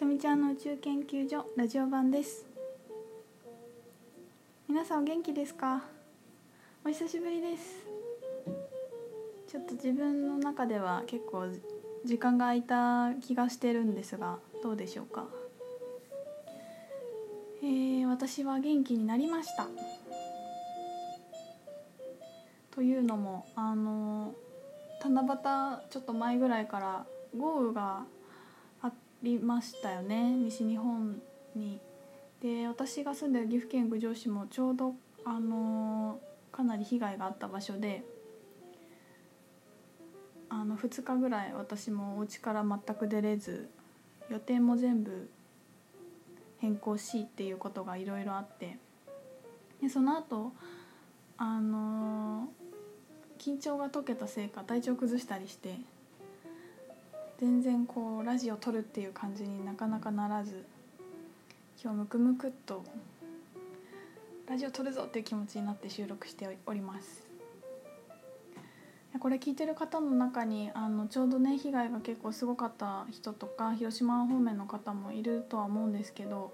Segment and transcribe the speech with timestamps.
[0.00, 2.46] とみちゃんの宇宙研究所ラジオ版です。
[4.66, 5.82] 皆さんお元気ですか？
[6.86, 7.86] お久しぶりです。
[9.46, 11.48] ちょっと自分の中では結構
[12.06, 15.26] 時間が空いた気がしてるんですがどうでしょうか？
[17.62, 19.66] えー、私は元気になりました。
[22.70, 24.32] というのもあの
[25.04, 25.28] 七夕
[25.90, 27.04] ちょっと前ぐらいから
[27.36, 28.04] 豪雨が
[29.22, 31.20] りましたよね西日本
[31.54, 31.80] に。
[32.40, 36.18] で私が住んでる岐阜県郡上市もちょうどあの
[36.50, 38.02] かなり被害があった場所で
[40.48, 43.68] あの2日ぐらい私もお家から全く出れず
[44.30, 45.28] 予定も全部
[46.58, 48.78] 変更しっていうことがいろいろあって
[49.82, 50.52] でその後
[51.36, 52.48] あの
[53.38, 55.76] 緊張が解けたせいか体調崩したりして
[57.40, 60.62] 全然こうラジオ撮るっていう感じになかなかならず
[61.82, 62.84] 今日ムクムクっと
[64.46, 67.26] ラジオ撮るぞっていう気持ちになって収録しております。
[69.18, 76.52] これ聞いてる方の中にあのちょうどね被害が結構すごかった人とか広島方面の方もいるとは思うんですけど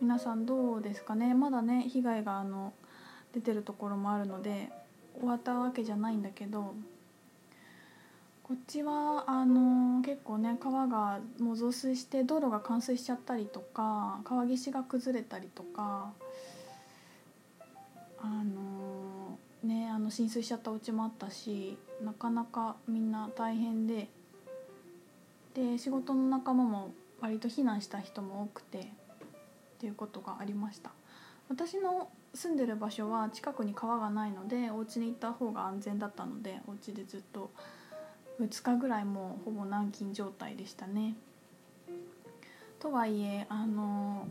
[0.00, 1.32] 皆さんどうですかね？
[1.34, 2.72] まだね被害があの
[3.32, 4.70] 出てるところもあるので
[5.16, 6.74] 終わったわけじゃないんだけど
[8.44, 16.12] こっちはあの結構ね川がもう増水して道路が冠水しちゃったりとか川岸が崩れたりとか
[18.20, 24.08] あのねあの浸水しちゃったお家もあったしなかなかみんな大変で
[25.54, 28.82] で仕事の仲間も割と避難した人も多くてっ
[29.78, 30.90] ていうことがありました。
[31.48, 37.50] 私の住んでる場所は近くに川がないのでお家に行った方が安全だったのでお家でずっと
[38.40, 41.14] 2日ぐらいもうほぼ軟禁状態でしたね。
[42.80, 44.28] とはいえあの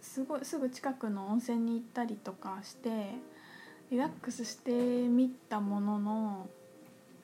[0.00, 3.12] すごいすぐ近くの温泉に行ったりとかして
[3.90, 6.48] リラックスしてみたものの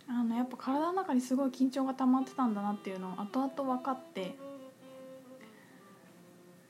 [0.08, 4.36] あのやっぱ体の中にすごい緊張が溜まってたんだなっていうのを後々分かって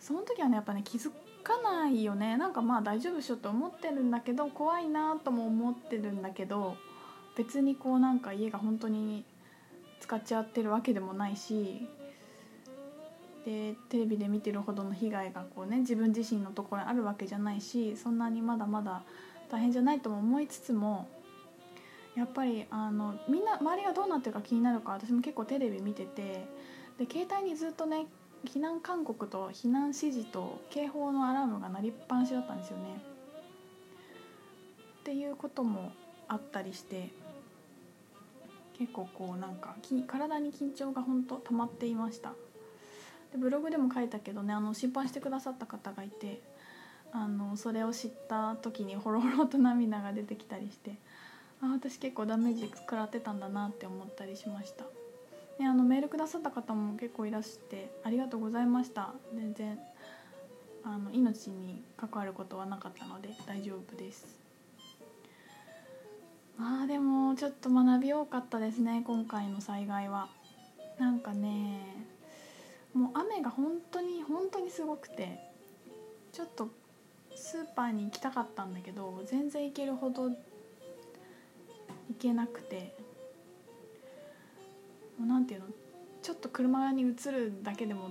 [0.00, 1.10] その時はねやっぱね気づ
[1.43, 6.76] かないよねなんかまあ大丈夫でしょって思ってるんだけど怖いなとも思ってるんだけど
[7.36, 9.24] 別にこうなんか家が本当に
[10.00, 11.86] 使っちゃってるわけでもないし
[13.44, 19.02] でテレビで見てるほどの被害がこうね自分自身のところにあるわけじゃないしそんなにまだまだ
[19.50, 21.08] 大変じゃないとも思いつつも
[22.16, 26.46] やっぱりあのみんな周りがどうなってるか気になるか私も結構テレビ見てて
[26.98, 28.06] で携帯にずっとね
[28.46, 32.84] 避難勧告と避難指示と警報のアラームが鳴りっぱなしだったんですよね。
[35.00, 35.92] っていうことも
[36.26, 37.10] あったりして
[38.78, 39.75] 結構こうなんか
[40.06, 42.32] 体に緊張が本当溜まっていました。
[43.32, 46.42] でブログでも書いたけどねあの心配してくださった方がいて
[47.12, 50.97] あのそれを知った時にほろほろと涙が出てきたりして
[51.62, 54.84] あ私結構ダメージ食らってたんだなって思ったりしました、
[55.58, 59.14] ね、あのメールくださった方も結構いらしてありがとうございました。
[59.34, 59.78] 全然
[60.84, 64.45] あの命に関わることはなかったので大丈夫です。
[66.59, 70.28] まあでもちょっと学び多かったですね今回の災害は。
[70.99, 71.81] なんかね
[72.94, 75.39] もう雨が本当に本当にすごくて
[76.33, 76.71] ちょっと
[77.34, 80.37] スーパーに行きたかったんだけど全然行けるほど行
[82.19, 82.97] けなくて
[85.19, 85.67] もうなんていうの
[86.23, 88.09] ちょっと車に映るだけでも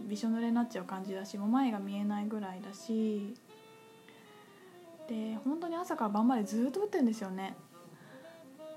[0.00, 3.34] びしょ濡れになっちゃう感じだしもう前が見えないぐらいだし
[5.08, 7.54] で本当に朝から晩までずっと降ってるんですよね。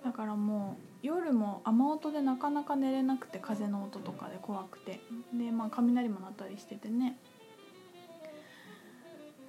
[0.06, 5.02] だからもう夜も雨音でなかなか寝れなくて風の音とかで怖くて。
[5.34, 7.18] でまあ雷も鳴ったりしててね。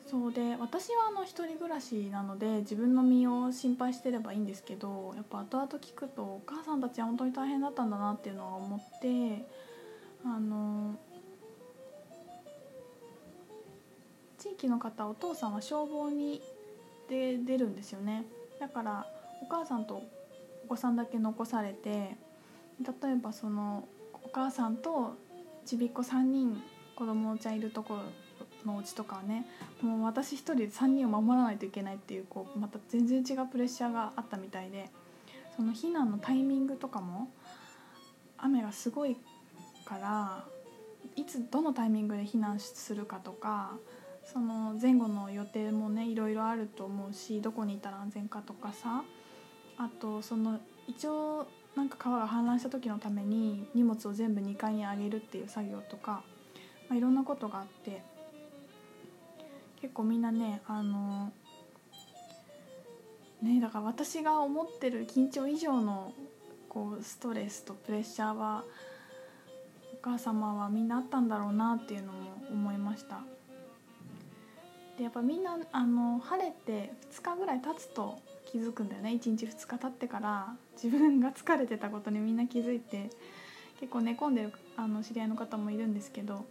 [0.07, 9.45] そうで私はあの一人暮らしなので自分の身を心配してればいいんですけどやっぱ後々聞くとお母さんたちは本当に大変だったんだなっていうのは思って
[10.25, 10.95] あの
[14.39, 16.41] 地域の方お父さんは消防に
[17.11, 18.25] で出るんですよね。
[18.61, 19.07] だから
[19.43, 20.03] お母さんと
[20.67, 22.17] お子さんだけ残されて
[22.81, 25.15] 例えばそのお母さんと
[25.65, 26.61] ちびっこ3人
[26.97, 29.47] 子供ちゃんいるところのお家とかはね
[29.81, 34.91] もう私一人で3人を守らないといけないっていうこうまた全然違うプレッシャーがあったみたいで
[35.55, 37.31] その避難のタイミングとかも
[38.39, 39.17] 雨がすごい
[39.85, 40.45] から
[41.15, 43.77] いつどのタイミングで避難するかとか
[44.25, 49.05] その前後の予定もねいろいろあると思うしどこにいたら安全かとかさ
[49.79, 56.23] あとその一応なんか川が氾濫した時のために荷物を全部2階に上げるっていう作業とか、
[56.89, 58.03] まあ、いろんなことがあって
[59.81, 61.31] 結構みんなねあの
[63.43, 66.15] ねだから私が思ってる緊張以上の
[66.69, 68.65] こうストレスとプレッシャーは
[69.93, 72.19] お母様はみんなあったんだろうなっていうのも
[72.51, 73.21] 思いました。
[74.97, 79.11] でやっぱみんなあの晴れて2日ぐらい経つと気づくんだよね。
[79.11, 83.11] 1日2日経ってから自分が疲れてたことにみんな気づいて
[83.81, 86.47] 結構寝込んでるあの知り合いの方もいるんですけど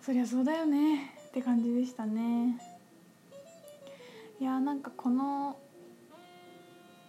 [0.00, 1.14] そりゃそうだよね。
[1.28, 2.58] って感じでしたね。
[4.40, 5.58] いやなんかこの、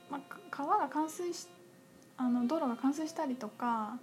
[0.10, 0.20] ま、
[0.50, 1.48] 川が冠水し
[2.18, 4.00] あの道路が冠水したりとか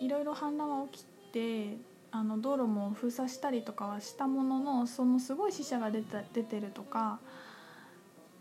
[0.00, 1.76] いろいろ氾濫は起きて
[2.10, 7.20] あの道路も封鎖したりとかはしたもののそのすごい死者が出た出てるとか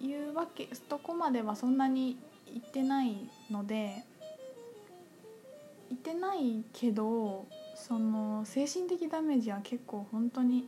[0.06, 2.18] いうわけとこまではそんなに
[2.54, 3.16] 行ってない
[3.52, 4.04] ので
[5.90, 10.66] 行ってないけどその精神的ダメージは結構本当に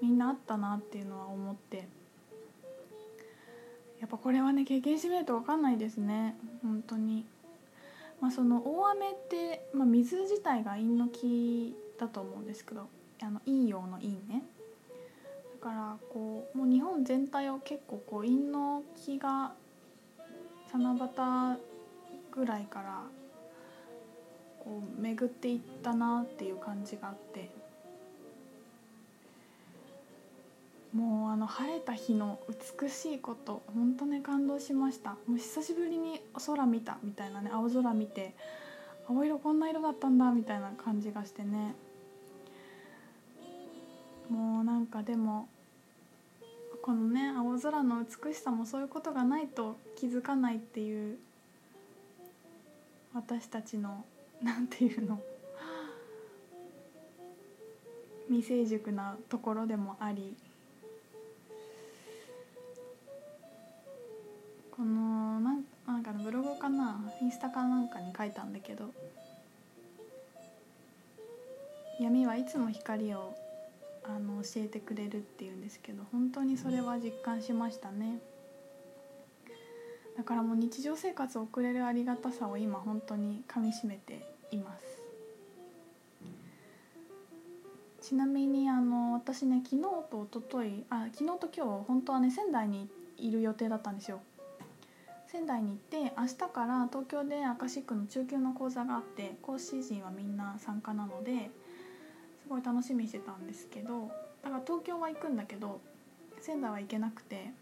[0.00, 1.88] みんなあったなっていうのは思って。
[4.00, 6.36] やっぱこれはね経験してみないと分かんないですね。
[6.62, 7.24] 本当に。
[8.20, 12.86] まあ、その大雨って、まあ、水自体が陰の木だと思うんですけど
[13.22, 14.42] あの陰陽の陰ね。
[15.64, 19.52] からこうもう日本全体を結構こう陰の木が
[20.70, 21.58] 七夕
[22.30, 23.02] ぐらいから
[24.62, 27.48] こう巡っていったなっていう感じがあって
[30.94, 32.38] もうあの晴れた日の
[32.82, 35.12] 美しいこと本当ね感動しました。
[35.26, 38.34] もう久しぶりに空見たみたいなね青空見て
[39.08, 41.74] 青色こんな色だったんだみたいな感じがしてね。
[44.30, 45.48] もうなんかでも
[46.84, 51.16] このね青空の美しさもそういうことがないと気づかないっていう
[53.14, 54.04] 私たちの
[54.44, 55.18] なんていうの
[58.28, 60.36] 未成熟なところでもあり
[64.70, 68.92] このなんなんかのブログかなインスタかなんかに書いたんだけど
[71.98, 73.34] 闇はいつも光を
[74.04, 78.20] あの教えてくれるっていうんですけど本当にそれは実感しましたね。
[80.16, 84.84] だからもう日常生活を送れるありがたさを今本当にかみしめています。
[88.00, 94.20] ちなみにあの私ね昨日と一昨日あ昨日と今日本当はね仙台にいる予定だったんですよ。
[95.26, 101.50] 仙台に行って明日から東京でアカシックの中級の講座があって講師陣はみんな参加なので
[102.54, 104.08] ごい楽しみにしてたんですけど
[104.42, 105.80] だから東京は行くんだけど
[106.40, 107.52] 仙台は行けなくて。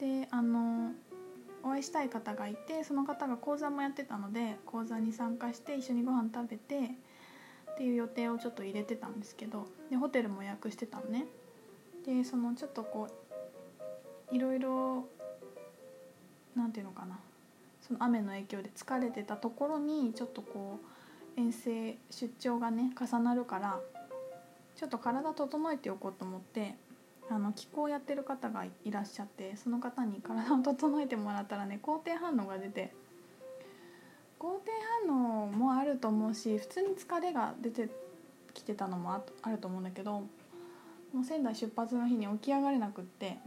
[0.00, 0.90] であの
[1.62, 6.90] お会いしたい方がいてその方が講座もやってたので講座に参加して一緒にご飯食べて
[7.72, 11.26] っていう予定をちょっと入れてたんですけどでホテルも予約してたのね。
[12.04, 13.08] でそのちょっとこ
[14.30, 15.06] ういろいろ
[16.56, 17.18] なんていうのかな。
[17.80, 20.93] その雨の影響で疲れてたところにちょっとこう
[21.36, 23.80] 遠征出張がね重なるから
[24.76, 26.74] ちょっと体整えておこうと思って
[27.30, 32.92] あの気候やってる方がいらっしゃってその方に体を整えてもらったらね肯定反応が出て
[34.38, 34.70] 肯定
[35.06, 37.88] 反応もあると思うし普通に疲れが出て
[38.52, 40.24] きてたのもあると思うんだけど
[41.12, 43.38] もう仙台出発の日に起き上がれなくって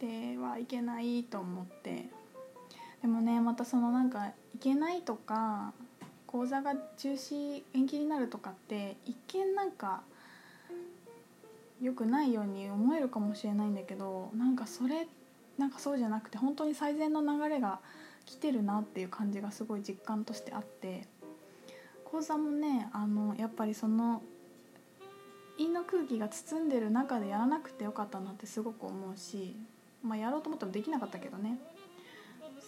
[0.00, 2.08] ではいけないと思って
[3.04, 5.74] でもねまたそのなんか行けないとか
[6.26, 10.00] 講座が中止延期になるとかって一見なんか
[11.82, 15.06] 良くないように思えるかもしれないんだけどなんかそれ
[15.58, 17.78] なんかそうじゃなくて本当に最善の流れが
[18.24, 21.06] 来てるなっていう感じがすごい実感としてあって
[22.06, 24.22] 講座もねあのやっぱりその
[25.58, 29.54] 陰の空気が包んでる中でやらなくてよかったなってすごく思うし、
[30.02, 31.58] まあ、やろうと思ってもできなかったけどね。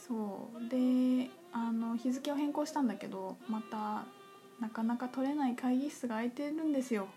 [0.06, 0.68] そう。
[0.68, 4.04] であの日付を変更したんだけどまた
[4.60, 7.08] なかなか取れない会議室が空いてるんですよ。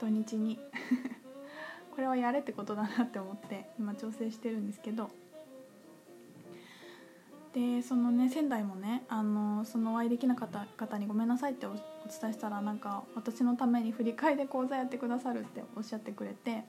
[0.00, 0.58] 土日に。
[1.94, 5.10] これはやれってことだなって思って今調整してるんですけど。
[7.52, 16.64] でそのね仙台もねあのそのお会いできなかった方にごめんなさいってお伝えしたらなんか私のために振り替えで講座やってくださるっておっしゃってくれて。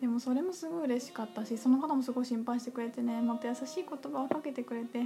[0.00, 5.02] でもそれもすごい嬉しかったしその方もすごい心配してくれてねまた優しい言葉をかけてくれて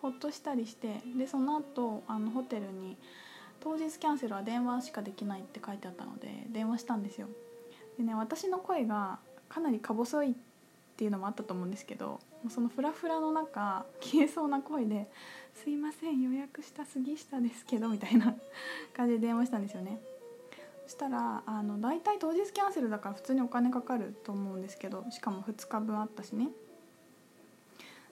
[0.00, 2.96] ほっとしたりしてでその後あのホテルに
[3.60, 7.28] 当日キャンセルは電話しかできないって書いてあったので電話したんですよ
[7.98, 9.18] でね私の声が
[9.48, 10.50] かなりか細いって
[11.00, 12.20] っていうのもあったと思うんですけど
[12.50, 15.10] そのフラフラの中消えそうな声で
[15.56, 18.36] 「すいません予約した杉下ですけど」みたいな
[18.92, 19.98] 感じで電話したんですよね。
[20.90, 26.48] したらあの大体当日キャンセルだから普通にお金かかると思うんですけどしかも2日分あったしね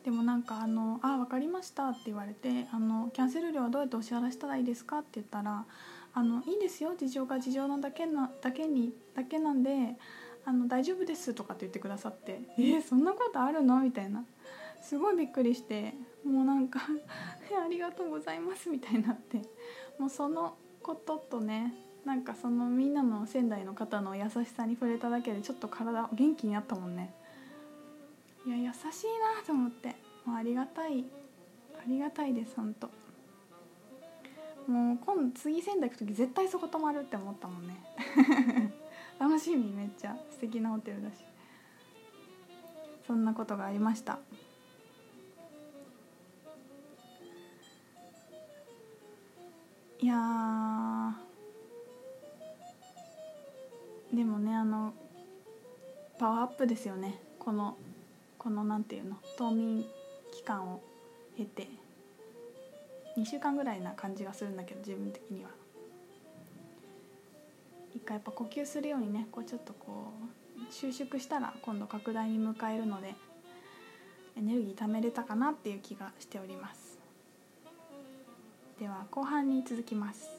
[0.05, 5.67] でもなんかあの「あ分かりました」って言われてあの「キャンセル料はどうやってお支払いしたらいいですか?」って言ったら
[6.15, 9.99] 「あのいいですよ事情が事情なだけなだけにだけなんで
[10.45, 14.25] あの大丈夫です」とかって言ってくださって「えー、そんなことあるの?」みたいな
[14.81, 15.95] すごいびっくりして
[16.25, 16.81] もうなんか
[17.65, 19.43] ありがとうございます」みたいになって
[19.99, 21.75] もうそのこととね
[22.09, 27.13] なんかそのみんなの仙台の方の優しさに触れただけでちょっと体元気になったもんね。
[28.47, 29.95] いや優しいなと思って。
[30.25, 31.05] もうありがたい。
[31.77, 32.89] ありがたいですほんと。
[34.67, 37.77] もう今度次仙台行く時絶対そこ泊まるって思ったもんね。
[39.21, 40.17] 楽しみめっちゃ。
[40.31, 41.23] 素敵なホテルだし。
[43.07, 44.19] そんなことがありました。
[50.01, 51.28] いや
[54.13, 54.93] でもねあの
[56.19, 57.21] パワーアップですよね。
[57.39, 57.77] この
[58.39, 59.85] このなんていうの冬眠
[60.33, 60.81] 期間を
[61.37, 61.69] 経て。
[63.19, 65.51] 2週間ぐらいな感じがするんだけど自分的には。
[67.95, 70.13] 一回やっぱ呼吸するようにねこうちょっとこ
[70.71, 73.15] う収縮したら今度拡大に迎えるので
[74.37, 76.99] エネルギー貯めれたかなっていう気がしております。
[78.79, 80.38] では後半に続きます。